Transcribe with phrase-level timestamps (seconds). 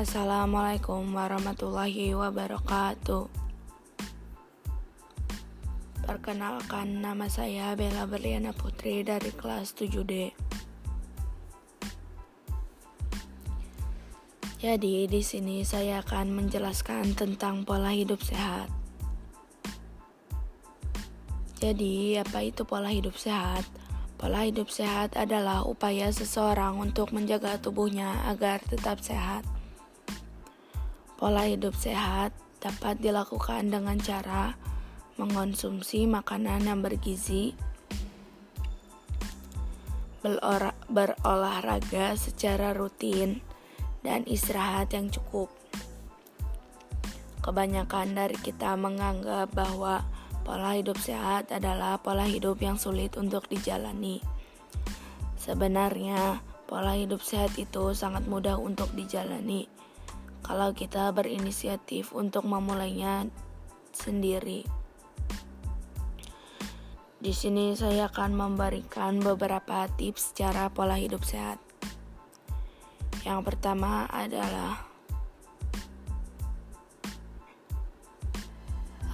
[0.00, 3.28] Assalamualaikum warahmatullahi wabarakatuh.
[6.08, 10.32] Perkenalkan nama saya Bella Berliana Putri dari kelas 7D.
[14.64, 18.72] Jadi di sini saya akan menjelaskan tentang pola hidup sehat.
[21.60, 23.68] Jadi, apa itu pola hidup sehat?
[24.16, 29.44] Pola hidup sehat adalah upaya seseorang untuk menjaga tubuhnya agar tetap sehat.
[31.20, 32.32] Pola hidup sehat
[32.64, 34.56] dapat dilakukan dengan cara
[35.20, 37.52] mengonsumsi makanan yang bergizi,
[40.88, 43.44] berolahraga secara rutin,
[44.00, 45.52] dan istirahat yang cukup.
[47.44, 50.00] Kebanyakan dari kita menganggap bahwa
[50.40, 54.24] pola hidup sehat adalah pola hidup yang sulit untuk dijalani.
[55.36, 59.68] Sebenarnya, pola hidup sehat itu sangat mudah untuk dijalani
[60.50, 63.30] kalau kita berinisiatif untuk memulainya
[63.94, 64.66] sendiri.
[67.22, 71.62] Di sini saya akan memberikan beberapa tips cara pola hidup sehat.
[73.22, 74.90] Yang pertama adalah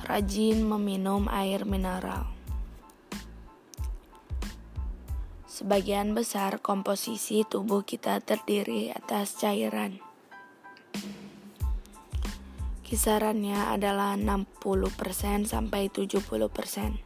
[0.08, 2.32] rajin meminum air mineral.
[5.44, 10.05] Sebagian besar komposisi tubuh kita terdiri atas cairan.
[12.86, 17.02] Kisarannya adalah 60% sampai 70%.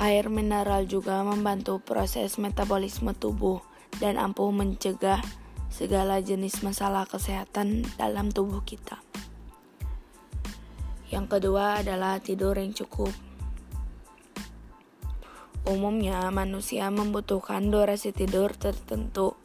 [0.00, 3.60] Air mineral juga membantu proses metabolisme tubuh
[4.00, 5.20] dan ampuh mencegah
[5.68, 8.96] segala jenis masalah kesehatan dalam tubuh kita.
[11.12, 13.12] Yang kedua adalah tidur yang cukup.
[15.68, 19.36] Umumnya, manusia membutuhkan durasi tidur tertentu,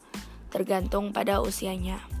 [0.48, 2.15] tergantung pada usianya.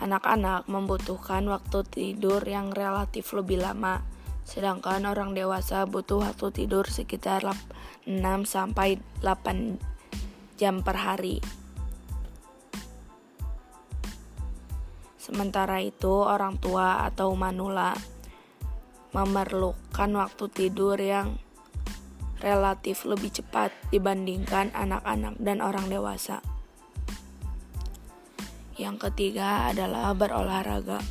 [0.00, 4.00] Anak-anak membutuhkan waktu tidur yang relatif lebih lama,
[4.48, 8.08] sedangkan orang dewasa butuh waktu tidur sekitar 6
[8.48, 9.76] sampai 8
[10.56, 11.44] jam per hari.
[15.20, 17.92] Sementara itu, orang tua atau manula
[19.12, 21.36] memerlukan waktu tidur yang
[22.40, 26.40] relatif lebih cepat dibandingkan anak-anak dan orang dewasa.
[28.78, 31.02] Yang ketiga adalah berolahraga.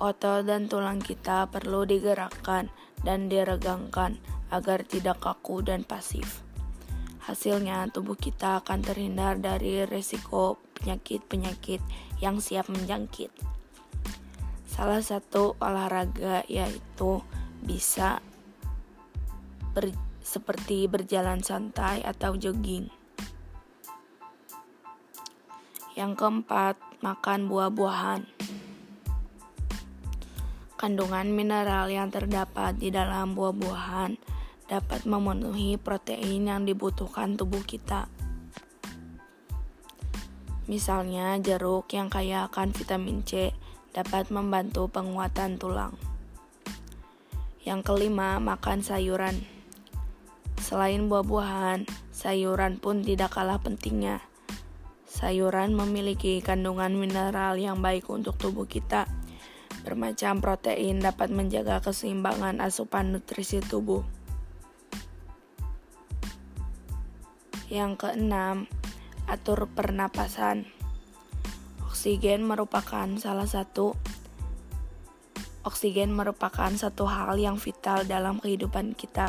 [0.00, 2.72] Otot dan tulang kita perlu digerakkan
[3.04, 4.16] dan diregangkan
[4.48, 6.40] agar tidak kaku dan pasif.
[7.20, 11.84] Hasilnya, tubuh kita akan terhindar dari risiko penyakit-penyakit
[12.24, 13.28] yang siap menjangkit.
[14.64, 17.20] Salah satu olahraga yaitu
[17.60, 18.24] bisa
[19.76, 19.92] ber,
[20.24, 22.88] seperti berjalan santai atau jogging.
[26.00, 28.24] Yang keempat, makan buah-buahan.
[30.80, 34.16] Kandungan mineral yang terdapat di dalam buah-buahan
[34.64, 38.08] dapat memenuhi protein yang dibutuhkan tubuh kita.
[40.72, 43.52] Misalnya, jeruk yang kaya akan vitamin C
[43.92, 46.00] dapat membantu penguatan tulang.
[47.60, 49.36] Yang kelima, makan sayuran.
[50.64, 54.29] Selain buah-buahan, sayuran pun tidak kalah pentingnya.
[55.10, 59.10] Sayuran memiliki kandungan mineral yang baik untuk tubuh kita.
[59.82, 64.06] Bermacam protein dapat menjaga keseimbangan asupan nutrisi tubuh.
[67.66, 68.70] Yang keenam,
[69.26, 70.70] atur pernapasan.
[71.90, 73.98] Oksigen merupakan salah satu
[75.66, 79.28] oksigen merupakan satu hal yang vital dalam kehidupan kita.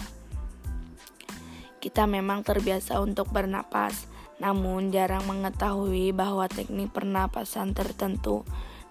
[1.81, 4.10] Kita memang terbiasa untuk bernapas,
[4.41, 8.41] namun jarang mengetahui bahwa teknik pernapasan tertentu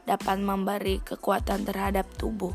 [0.07, 2.55] dapat memberi kekuatan terhadap tubuh.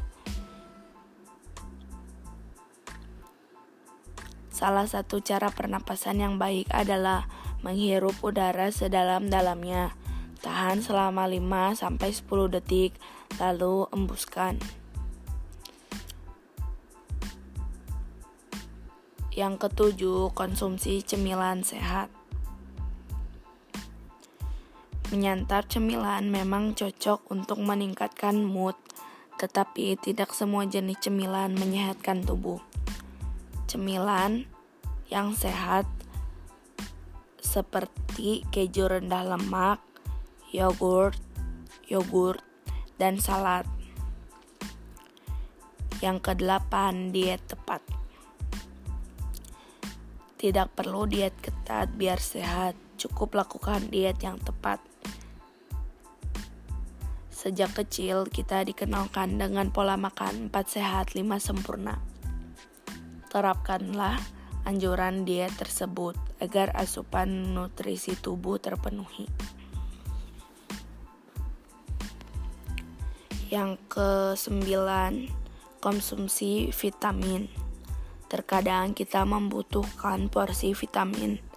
[4.55, 7.27] Salah satu cara pernapasan yang baik adalah
[7.59, 9.91] menghirup udara sedalam-dalamnya.
[10.39, 12.95] Tahan selama 5 sampai 10 detik
[13.35, 14.55] lalu embuskan.
[19.35, 22.07] Yang ketujuh, konsumsi cemilan sehat.
[25.13, 28.73] Menyantap cemilan memang cocok untuk meningkatkan mood,
[29.37, 32.57] tetapi tidak semua jenis cemilan menyehatkan tubuh.
[33.69, 34.49] Cemilan
[35.13, 35.85] yang sehat
[37.37, 39.77] seperti keju rendah lemak,
[40.49, 41.21] yogurt,
[41.85, 42.41] yogurt,
[42.97, 43.69] dan salad.
[46.01, 47.85] Yang kedelapan, diet tepat.
[50.41, 54.79] Tidak perlu diet ketat biar sehat, cukup lakukan diet yang tepat.
[57.29, 62.01] Sejak kecil kita dikenalkan dengan pola makan 4 sehat 5 sempurna.
[63.29, 64.17] Terapkanlah
[64.65, 69.29] anjuran diet tersebut agar asupan nutrisi tubuh terpenuhi.
[73.53, 75.29] Yang kesembilan,
[75.85, 77.45] konsumsi vitamin.
[78.25, 81.54] Terkadang kita membutuhkan porsi vitamin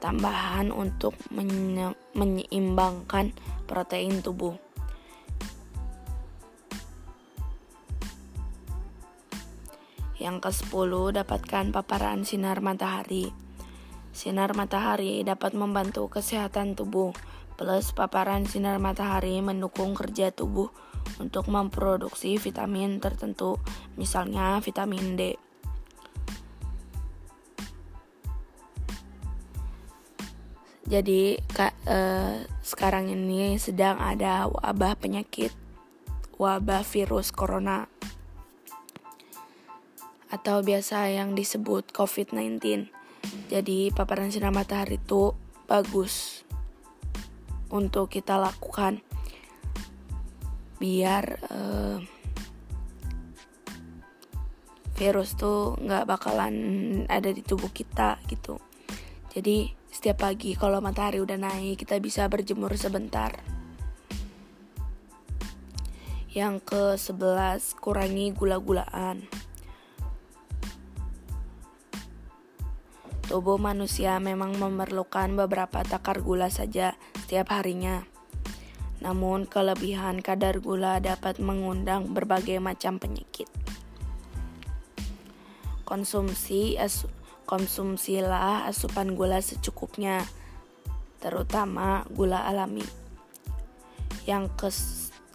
[0.00, 3.36] tambahan untuk menye menyeimbangkan
[3.68, 4.56] protein tubuh.
[10.20, 13.32] Yang ke-10, dapatkan paparan sinar matahari.
[14.12, 17.16] Sinar matahari dapat membantu kesehatan tubuh,
[17.56, 20.68] plus paparan sinar matahari mendukung kerja tubuh
[21.16, 23.56] untuk memproduksi vitamin tertentu,
[23.96, 25.40] misalnya vitamin D.
[30.90, 35.54] Jadi ka, eh, sekarang ini sedang ada wabah penyakit
[36.34, 37.86] wabah virus corona
[40.34, 42.90] atau biasa yang disebut COVID-19.
[43.46, 45.30] Jadi paparan sinar matahari itu
[45.70, 46.42] bagus
[47.70, 48.98] untuk kita lakukan
[50.80, 52.00] biar uh,
[54.96, 56.54] virus tuh nggak bakalan
[57.06, 58.56] ada di tubuh kita gitu.
[59.30, 63.36] Jadi setiap pagi kalau matahari udah naik kita bisa berjemur sebentar.
[66.32, 69.28] Yang ke 11 kurangi gula-gulaan.
[73.28, 78.08] Tubuh manusia memang memerlukan beberapa takar gula saja setiap harinya.
[79.04, 83.52] Namun, kelebihan kadar gula dapat mengundang berbagai macam penyakit.
[85.84, 90.24] Konsumsi asu Konsumsilah asupan gula secukupnya,
[91.20, 92.84] terutama gula alami.
[94.24, 94.68] Yang ke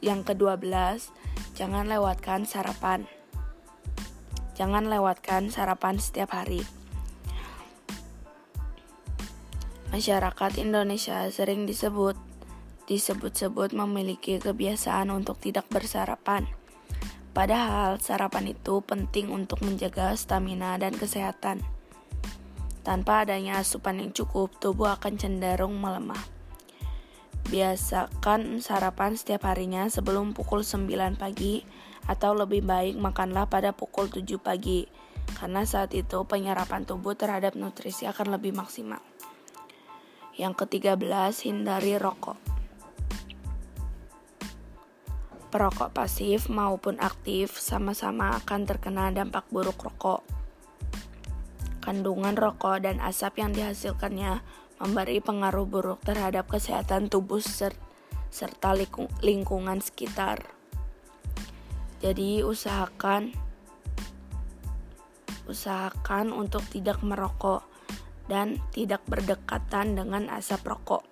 [0.06, 1.12] yang ke-12,
[1.58, 3.10] jangan lewatkan sarapan.
[4.56, 6.64] Jangan lewatkan sarapan setiap hari.
[9.92, 12.20] Masyarakat Indonesia sering disebut
[12.86, 16.46] disebut-sebut memiliki kebiasaan untuk tidak bersarapan.
[17.36, 21.60] Padahal sarapan itu penting untuk menjaga stamina dan kesehatan.
[22.86, 26.22] Tanpa adanya asupan yang cukup, tubuh akan cenderung melemah.
[27.50, 31.66] Biasakan sarapan setiap harinya sebelum pukul 9 pagi
[32.06, 34.86] atau lebih baik makanlah pada pukul 7 pagi
[35.34, 39.02] karena saat itu penyerapan tubuh terhadap nutrisi akan lebih maksimal.
[40.38, 42.38] Yang ke-13, hindari rokok.
[45.50, 50.45] Perokok pasif maupun aktif sama-sama akan terkena dampak buruk rokok
[51.86, 54.42] kandungan rokok dan asap yang dihasilkannya
[54.82, 57.78] memberi pengaruh buruk terhadap kesehatan tubuh ser
[58.34, 58.76] serta
[59.22, 60.44] lingkungan sekitar.
[62.02, 63.32] Jadi usahakan
[65.46, 67.64] usahakan untuk tidak merokok
[68.26, 71.06] dan tidak berdekatan dengan asap rokok.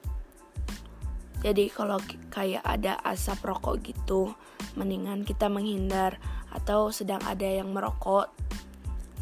[1.46, 2.00] Jadi kalau
[2.34, 4.34] kayak ada asap rokok gitu,
[4.74, 6.18] mendingan kita menghindar
[6.50, 8.32] atau sedang ada yang merokok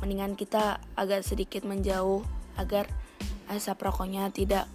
[0.02, 2.26] mendingan kita agak sedikit menjauh
[2.58, 2.90] agar
[3.48, 4.66] asap rokoknya tidak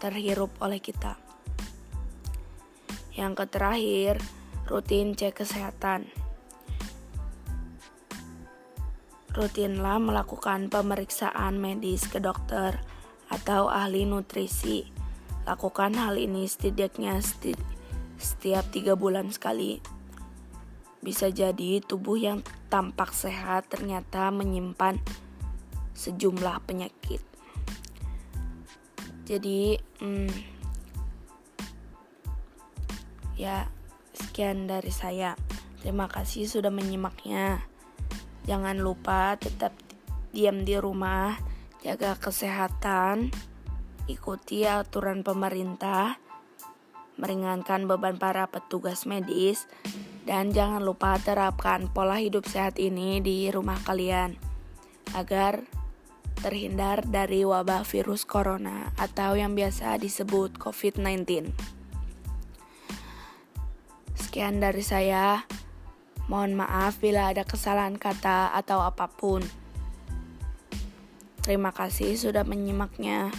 [0.00, 1.20] terhirup oleh kita.
[3.12, 4.22] Yang terakhir,
[4.70, 6.06] rutin cek kesehatan.
[9.34, 12.78] Rutinlah melakukan pemeriksaan medis ke dokter
[13.28, 14.86] atau ahli nutrisi.
[15.44, 17.18] Lakukan hal ini setidaknya
[18.18, 19.97] setiap tiga bulan sekali.
[20.98, 24.98] Bisa jadi tubuh yang tampak sehat ternyata menyimpan
[25.94, 27.22] sejumlah penyakit.
[29.28, 30.32] Jadi, hmm,
[33.36, 33.68] ya,
[34.16, 35.36] sekian dari saya.
[35.84, 37.62] Terima kasih sudah menyimaknya.
[38.48, 39.76] Jangan lupa tetap
[40.32, 41.36] diam di rumah,
[41.84, 43.28] jaga kesehatan,
[44.08, 46.16] ikuti aturan pemerintah,
[47.20, 49.68] meringankan beban para petugas medis,
[50.28, 54.36] dan jangan lupa terapkan pola hidup sehat ini di rumah kalian
[55.16, 55.64] agar
[56.44, 61.48] terhindar dari wabah virus corona atau yang biasa disebut COVID-19.
[64.12, 65.48] Sekian dari saya.
[66.28, 69.40] Mohon maaf bila ada kesalahan kata atau apa pun.
[71.40, 73.32] Terima kasih sudah menyimaknya.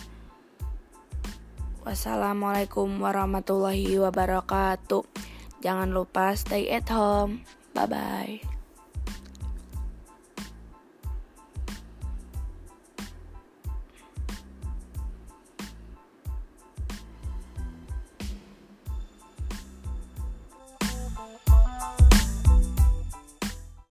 [1.86, 5.29] Wassalamualaikum warahmatullahi wabarakatuh.
[5.60, 7.44] Jangan lupa stay at home.
[7.76, 8.59] Bye bye.